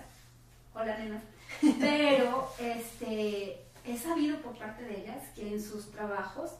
[0.74, 1.22] Hola, nena.
[1.80, 6.52] Pero este, he sabido por parte de ellas que en sus trabajos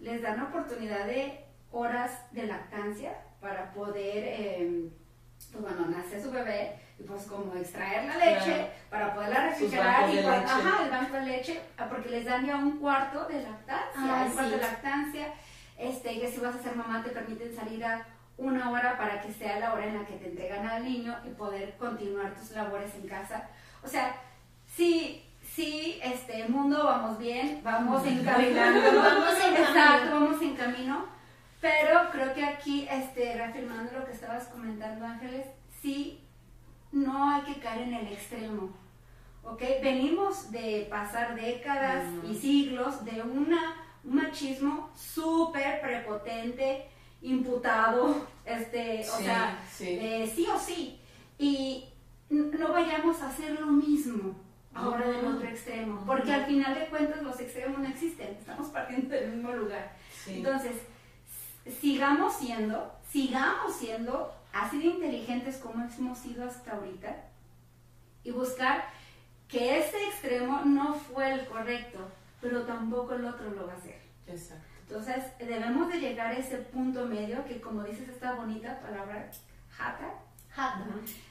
[0.00, 4.88] les dan oportunidad de horas de lactancia para poder, eh,
[5.52, 10.22] pues bueno, nace su bebé y pues como extraer la leche para poderla refrigerar y
[10.22, 13.86] cuando, ajá, el banco de leche, ah, porque les dan ya un cuarto de lactancia,
[13.96, 15.34] ah, un cuarto de lactancia,
[15.78, 18.06] este, que si vas a ser mamá te permiten salir a
[18.42, 21.30] una hora para que sea la hora en la que te entregan al niño y
[21.30, 23.48] poder continuar tus labores en casa.
[23.82, 24.14] O sea,
[24.66, 31.12] sí, sí, este mundo vamos bien, vamos encaminando, vamos en vamos en camino
[31.62, 35.46] pero creo que aquí, este, reafirmando lo que estabas comentando, Ángeles,
[35.80, 36.18] sí,
[36.90, 38.70] no hay que caer en el extremo.
[39.44, 39.62] ¿Ok?
[39.80, 46.88] Venimos de pasar décadas y siglos de una, un machismo súper prepotente,
[47.22, 49.98] imputado, este, o sea, sí.
[50.34, 51.00] sí o sí.
[51.38, 51.88] Y
[52.28, 54.34] no vayamos a hacer lo mismo
[54.74, 59.14] ahora del otro extremo, porque al final de cuentas los extremos no existen, estamos partiendo
[59.14, 59.92] del mismo lugar.
[60.26, 60.72] Entonces,
[61.80, 67.16] sigamos siendo, sigamos siendo así de inteligentes como hemos sido hasta ahorita
[68.24, 68.84] y buscar
[69.48, 71.98] que ese extremo no fue el correcto,
[72.40, 74.00] pero tampoco el otro lo va a hacer.
[74.26, 74.71] Exacto.
[74.94, 79.30] Entonces, debemos de llegar a ese punto medio que, como dices, esta bonita palabra,
[79.70, 80.04] jata.
[80.50, 80.84] Jata.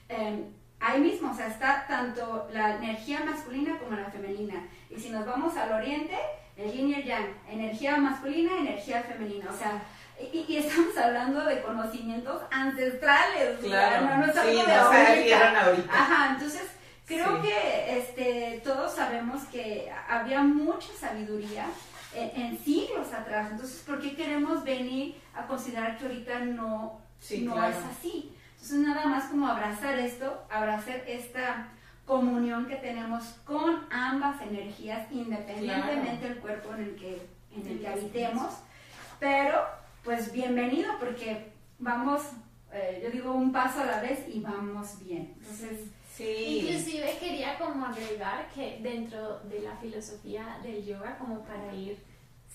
[0.09, 0.45] Em,
[0.79, 4.67] ahí mismo, o sea, está tanto la energía masculina como la femenina.
[4.89, 6.17] Y si nos vamos al oriente,
[6.57, 9.51] el yin y yang, energía masculina, energía femenina.
[9.51, 9.83] O sea,
[10.33, 14.07] y, estamos hablando de conocimientos ancestrales, claro.
[14.07, 15.65] no, no sí, de ahorita.
[15.65, 15.93] ahorita.
[15.93, 16.67] Ajá, entonces
[17.05, 21.67] creo que este, todos sabemos que había mucha sabiduría
[22.13, 26.99] en, siglos atrás, entonces ¿por qué queremos venir a considerar que ahorita no,
[27.41, 28.33] no es así?
[28.53, 31.69] Entonces nada más como abrazar esto, abrazar esta
[32.05, 37.21] comunión que tenemos con ambas energías, independientemente del cuerpo en el que,
[37.55, 38.53] en el que habitemos,
[39.19, 39.61] pero
[40.03, 42.21] pues bienvenido porque vamos,
[42.73, 45.33] eh, yo digo un paso a la vez y vamos bien.
[45.37, 45.79] Entonces,
[46.21, 46.59] sí.
[46.59, 51.97] Inclusive quería como agregar que dentro de la filosofía del yoga, como para ir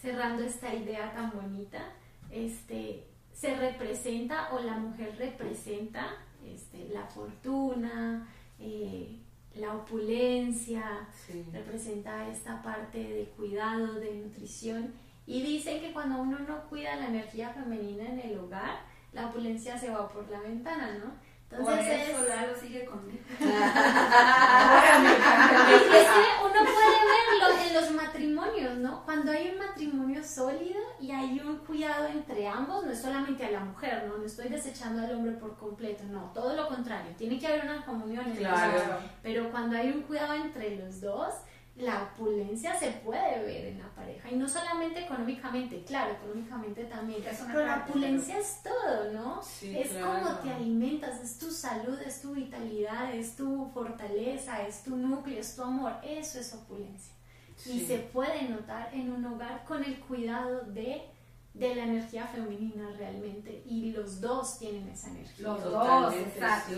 [0.00, 1.92] cerrando esta idea tan bonita,
[2.30, 9.18] este, se representa o la mujer representa este, la fortuna, eh,
[9.54, 11.08] la opulencia,
[11.52, 14.92] representa esta parte de cuidado, de nutrición
[15.26, 18.80] y dicen que cuando uno no cuida la energía femenina en el hogar,
[19.12, 21.14] la opulencia se va por la ventana, ¿no?
[21.58, 22.60] Entonces eso es...
[22.60, 23.18] sigue conmigo.
[23.40, 23.46] es
[25.82, 29.04] que uno puede verlo en los matrimonios, ¿no?
[29.04, 33.50] Cuando hay un matrimonio sólido y hay un cuidado entre ambos, no es solamente a
[33.50, 34.18] la mujer, ¿no?
[34.18, 37.84] No estoy desechando al hombre por completo, no, todo lo contrario, tiene que haber una
[37.84, 38.24] comunión.
[38.36, 38.98] Claro.
[39.22, 41.34] Pero cuando hay un cuidado entre los dos,
[41.76, 47.22] la opulencia se puede ver en la pareja y no solamente económicamente, claro, económicamente también,
[47.46, 49.40] pero la opulencia es todo, ¿no?
[49.62, 54.96] es como te alimentas, es tu salud, es tu vitalidad, es tu fortaleza, es tu
[54.96, 57.14] núcleo, es tu amor, eso es opulencia.
[57.66, 61.02] Y se puede notar en un hogar con el cuidado de
[61.58, 65.48] de la energía femenina realmente y los dos tienen esa energía.
[65.48, 66.74] Los dos, exacto.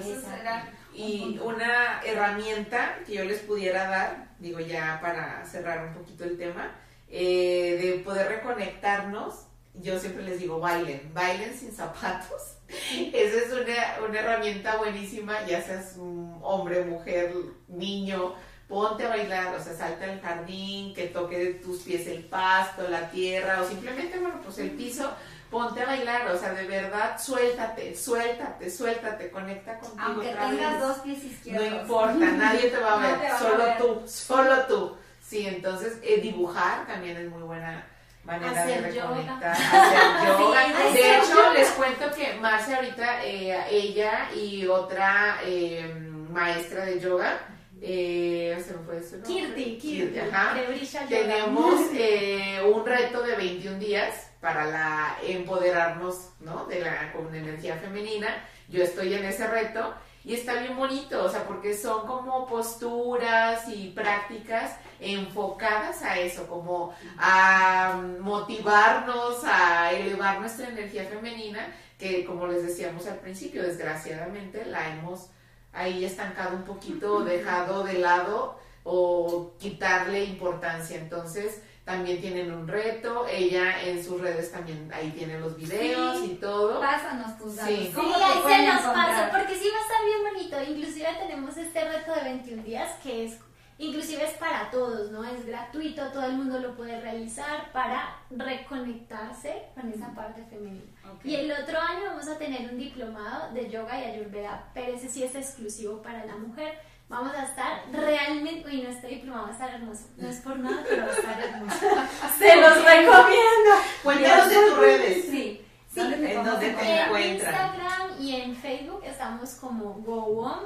[0.95, 6.37] Y una herramienta que yo les pudiera dar, digo ya para cerrar un poquito el
[6.37, 6.75] tema,
[7.09, 12.57] eh, de poder reconectarnos, yo siempre les digo, bailen, bailen sin zapatos.
[12.69, 17.33] Esa es una, una herramienta buenísima, ya seas un hombre, mujer,
[17.69, 18.35] niño,
[18.69, 23.11] ponte a bailar, o sea, salta al jardín, que toque tus pies el pasto, la
[23.11, 25.11] tierra, o simplemente, bueno, pues el piso,
[25.51, 30.03] ponte a bailar, o sea, de verdad, suéltate, suéltate, suéltate, conecta contigo.
[30.03, 31.71] Aunque tengas dos pies izquierdos.
[31.71, 34.97] No importa, nadie te va a ver, solo tú, solo tú.
[35.23, 37.87] Sí, entonces, eh, dibujar también es muy buena
[38.25, 40.93] manera de reconectar, hacer yoga.
[40.93, 45.95] de hecho, les cuento que Marcia ahorita, eh, ella y otra eh,
[46.31, 47.39] maestra de yoga,
[47.81, 49.23] eh, se me fue nombre.
[49.23, 50.57] Kirti, Kirti, ajá.
[50.57, 51.07] Yoga.
[51.09, 56.67] Tenemos eh, un reto de 21 días para la empoderarnos, ¿no?
[56.67, 58.29] De la con energía femenina.
[58.69, 63.67] Yo estoy en ese reto y está bien bonito, o sea, porque son como posturas
[63.69, 72.47] y prácticas enfocadas a eso, como a motivarnos, a elevar nuestra energía femenina, que como
[72.47, 75.31] les decíamos al principio, desgraciadamente la hemos
[75.73, 80.99] ahí estancado un poquito, dejado de lado o quitarle importancia.
[80.99, 86.33] Entonces, también tienen un reto, ella en sus redes también ahí tiene los videos Sí.
[86.33, 86.79] y todo.
[86.81, 87.75] Pásanos tus datos.
[87.75, 87.87] Sí.
[87.87, 88.33] Sí, ¿Cómo te ahí
[88.67, 90.71] se los paso, porque sí va a estar bien bonito.
[90.71, 93.39] Inclusive tenemos este reto de 21 días que es,
[93.79, 95.25] inclusive es para todos, ¿no?
[95.25, 100.85] Es gratuito, todo el mundo lo puede realizar para reconectarse con esa parte femenina.
[101.25, 105.09] Y el otro año vamos a tener un diplomado de yoga y ayurveda, pero ese
[105.09, 106.75] sí es exclusivo para la mujer.
[107.09, 110.05] Vamos a estar realmente, uy, no, este diplomado va a estar hermoso.
[110.19, 111.79] No es por nada, pero va a estar hermoso.
[112.39, 113.71] Se los recomiendo.
[114.03, 115.25] Cuéntanos de tus redes.
[115.25, 115.31] Sí.
[115.31, 115.65] Sí.
[116.01, 116.83] ¿Dónde te ¿En dónde te?
[116.83, 117.55] En encuentran?
[117.55, 120.59] Instagram y en Facebook estamos como GoOM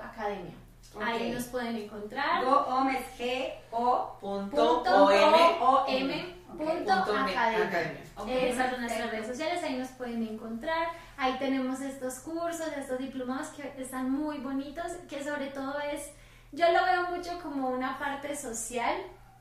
[0.00, 0.54] Academia,
[1.04, 2.44] Ahí nos pueden encontrar.
[2.44, 5.62] Go Homes G O Punto Punto OM.
[5.62, 7.66] O-M punto Punto me- academia.
[7.66, 8.00] academia.
[8.16, 10.88] Ok, Esas son nuestras redes sociales, ahí nos pueden encontrar.
[11.18, 16.10] Ahí tenemos estos cursos, estos diplomados que están muy bonitos, que sobre todo es,
[16.52, 18.94] yo lo veo mucho como una parte social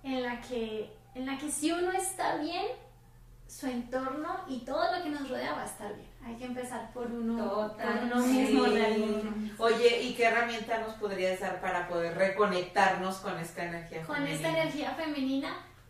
[0.04, 2.66] en la que, en la que si uno está bien,
[3.48, 6.10] su entorno y todo lo que nos rodea va a estar bien.
[6.26, 9.52] Hay que empezar por uno, por uno mismo Sí.
[9.60, 14.36] Oye, ¿y qué herramienta nos podrías dar para poder reconectarnos con esta energía Con femenina?
[14.36, 15.50] esta energía femenina,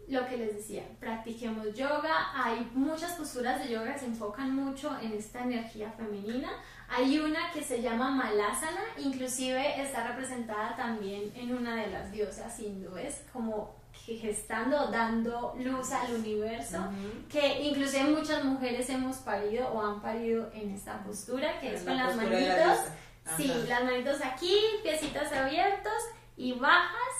[0.09, 2.31] lo que les decía, practiquemos yoga.
[2.35, 6.49] Hay muchas posturas de yoga que se enfocan mucho en esta energía femenina.
[6.89, 12.59] Hay una que se llama Malasana, inclusive está representada también en una de las diosas
[12.59, 13.73] hindúes, como
[14.05, 16.77] gestando, dando luz al universo,
[17.29, 21.87] que inclusive muchas mujeres hemos parido o han parido en esta postura, que es En
[21.87, 22.55] con la las la manitos.
[22.55, 22.95] diosa.
[23.37, 25.93] Sí, las manitos aquí, piecitos abiertos
[26.37, 27.15] y bajas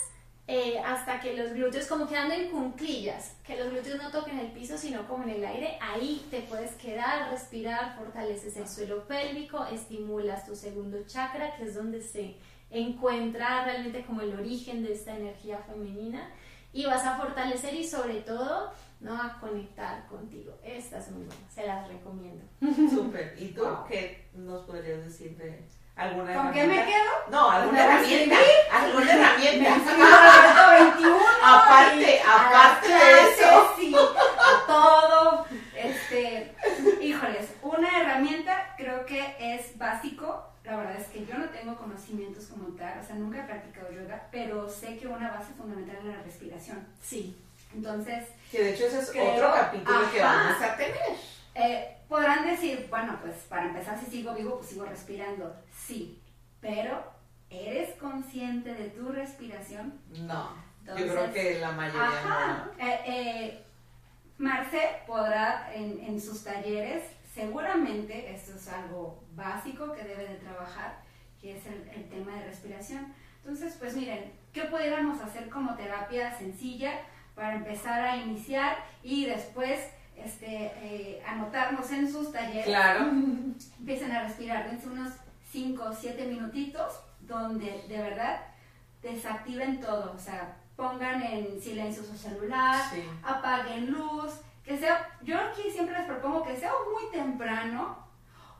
[0.47, 4.51] eh, hasta que los glúteos, como quedando en cunclillas, que los glúteos no toquen el
[4.51, 5.79] piso, sino como en el aire.
[5.81, 11.73] Ahí te puedes quedar, respirar, fortaleces el suelo pélvico, estimulas tu segundo chakra, que es
[11.73, 12.35] donde se
[12.69, 16.29] encuentra realmente como el origen de esta energía femenina.
[16.75, 19.13] Y vas a fortalecer y sobre todo, ¿no?
[19.15, 20.57] A conectar contigo.
[20.61, 22.43] Esta es muy buena, se las recomiendo.
[22.93, 23.33] Súper.
[23.39, 26.85] ¿Y tú qué nos podrías decir de alguna ¿Con qué herramienta?
[26.85, 27.11] me quedo?
[27.31, 28.35] No, alguna ¿Me herramienta.
[28.73, 29.69] Alguna herramienta.
[29.69, 31.17] inscribo al reto 21.
[31.45, 33.73] Aparte, aparte de eso.
[33.77, 35.45] sí, a todo.
[35.73, 36.53] Este,
[37.01, 40.43] híjoles, una herramienta creo que es básico.
[40.65, 43.91] La verdad es que yo no tengo conocimientos como tal, o sea, nunca he practicado
[43.91, 46.87] yoga, pero sé que una base fundamental es la respiración.
[47.01, 47.37] Sí.
[47.75, 50.95] Entonces, Que de hecho ese es Creo- otro capítulo que vamos a tener.
[51.53, 55.55] Eh, podrán decir, bueno, pues para empezar, si sigo vivo, pues sigo respirando.
[55.85, 56.19] Sí,
[56.61, 57.03] pero
[57.49, 59.99] ¿eres consciente de tu respiración?
[60.21, 60.49] No.
[60.79, 62.71] Entonces, yo creo que la mayoría Ajá.
[62.79, 63.63] Eh, eh,
[64.37, 67.03] Marce podrá en, en sus talleres,
[67.35, 71.01] seguramente esto es algo básico que debe de trabajar,
[71.39, 73.13] que es el, el tema de respiración.
[73.43, 76.93] Entonces, pues miren, ¿qué pudiéramos hacer como terapia sencilla
[77.35, 79.79] para empezar a iniciar y después
[80.15, 82.65] este, eh, anotarnos en sus talleres?
[82.65, 83.09] Claro.
[83.79, 85.11] empiecen a respirar, dense unos
[85.51, 88.41] 5 o 7 minutitos donde de verdad
[89.03, 93.03] desactiven todo, o sea, pongan en silencio su celular, Sí.
[93.23, 94.33] apaguen luz,
[94.65, 97.97] que sea, yo aquí siempre les propongo que sea o muy temprano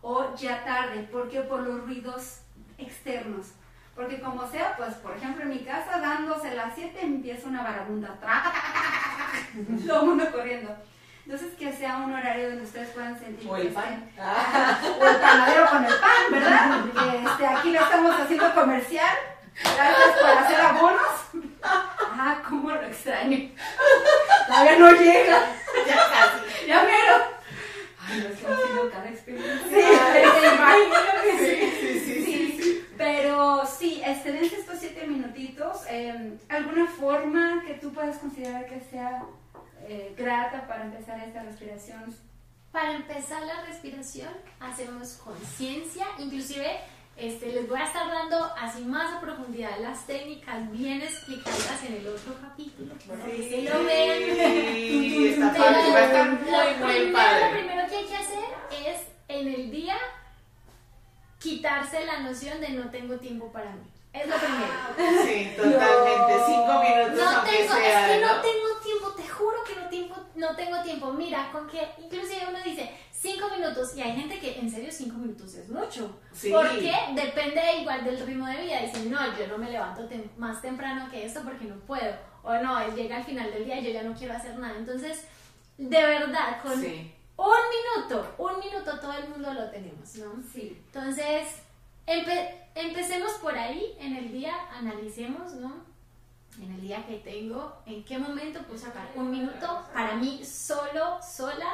[0.01, 2.41] o ya tarde, porque por los ruidos
[2.77, 3.47] externos.
[3.95, 7.63] Porque como sea, pues por ejemplo en mi casa dándose las 7 empieza una
[8.19, 8.53] taca,
[9.87, 10.75] todo el mundo corriendo.
[11.25, 14.07] Entonces que sea un horario donde ustedes puedan sentir O el pan.
[14.19, 14.79] Ah.
[14.83, 16.85] o el panadero con el pan, ¿verdad?
[17.15, 19.15] Este, aquí le estamos haciendo comercial.
[19.63, 21.53] Gracias por hacer abonos.
[22.17, 23.49] Ah, cómo lo extraño.
[24.47, 25.54] Todavía no llega.
[25.87, 26.67] Ya casi.
[26.67, 27.23] Ya mero.
[27.99, 29.67] Ay, nos hemos sido cada experiencia.
[29.69, 29.75] Sí,
[30.55, 31.71] imagino que sí.
[31.79, 32.87] Sí, sí, sí, sí.
[32.97, 35.81] Pero sí, este, dense estos siete minutitos.
[35.89, 39.23] eh, ¿Alguna forma que tú puedas considerar que sea
[39.87, 42.15] eh, grata para empezar esta respiración?
[42.71, 44.29] Para empezar la respiración,
[44.59, 46.77] hacemos conciencia, inclusive
[47.17, 51.95] este, les voy a estar dando así más a profundidad las técnicas bien explicadas en
[51.95, 54.19] el otro capítulo, para que se lo vean.
[54.75, 56.41] Sí, está Pero padre, va a estar lo muy,
[56.83, 58.45] muy primero- Lo primero que hay que hacer
[58.85, 59.95] es en el día
[61.39, 63.83] quitarse la noción de no tengo tiempo para mí.
[64.13, 65.23] Es lo primero.
[65.25, 66.43] Sí, totalmente.
[66.47, 68.41] Cinco minutos No tengo, sea, es que no ¿no?
[68.41, 71.11] tengo tiempo, te juro que no tengo, no tengo tiempo.
[71.11, 72.89] Mira, con que inclusive uno dice
[73.25, 76.19] cinco minutos y hay gente que en serio cinco minutos es mucho.
[76.33, 76.51] Sí.
[76.51, 78.81] Porque depende igual del ritmo de vida.
[78.81, 82.15] Dicen, no, yo no me levanto tem- más temprano que esto porque no puedo.
[82.43, 84.77] O no, llega al final del día y yo ya no quiero hacer nada.
[84.77, 85.25] Entonces,
[85.77, 87.13] de verdad, con Sí.
[87.37, 90.33] un minuto, un minuto todo el mundo lo tenemos, ¿no?
[90.53, 90.81] Sí.
[90.87, 91.47] Entonces,
[92.07, 95.83] empe- empecemos por ahí en el día, analicemos, ¿no?
[96.61, 101.17] En el día que tengo, en qué momento puedo sacar un minuto para mí solo,
[101.21, 101.67] sola,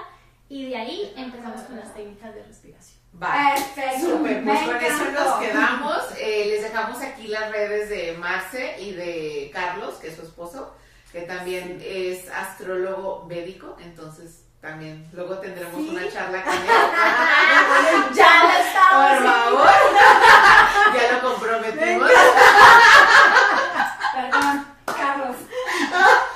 [0.51, 2.99] y de ahí empezamos con las técnicas de respiración.
[3.21, 3.53] Va.
[3.55, 4.09] Perfecto.
[4.17, 5.97] Súper, pues con eso nos quedamos.
[6.19, 10.75] Eh, les dejamos aquí las redes de Marce y de Carlos, que es su esposo,
[11.13, 15.89] que también es astrólogo védico, entonces también luego tendremos Sí.
[15.89, 16.59] una charla con él.
[18.13, 19.17] Ya lo estamos.
[19.17, 19.69] Por favor.
[20.95, 22.11] ya lo comprometimos.
[24.13, 25.35] Perdón, Carlos.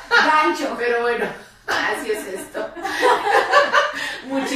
[0.10, 0.76] Gancho.
[0.78, 1.26] Pero bueno,
[1.68, 2.70] así es esto.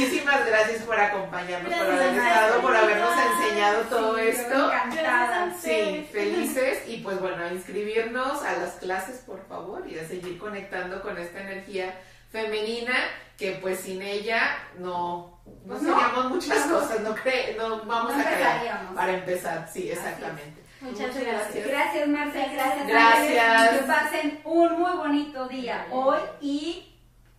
[0.00, 4.72] Muchísimas gracias por acompañarnos, por haber estado, por habernos enseñado todo Sí, esto.
[4.72, 5.54] Encantada.
[5.60, 10.38] Sí, felices y pues bueno, a inscribirnos a las clases por favor y a seguir
[10.38, 11.94] conectando con esta energía
[12.32, 12.94] femenina
[13.36, 15.92] que pues sin ella no, no Pues no.
[15.98, 20.60] seríamos muchas cosas, no, cre no vamos No a creer para empezar, sí, exactamente.
[20.80, 21.66] Muchas gracias.
[21.66, 22.46] Gracias, Marce.
[22.54, 22.86] Gracias.
[22.86, 23.70] Gracias.
[23.80, 26.96] Que pasen un muy bonito día hoy y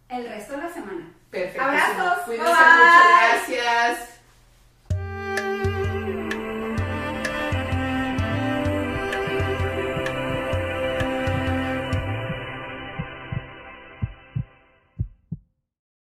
[0.10, 1.12] el resto de la semana.
[1.32, 1.62] Perfecto.
[1.64, 2.24] Abrazos.
[2.26, 2.76] Cuídense Bye.
[2.76, 4.21] mucho, gracias.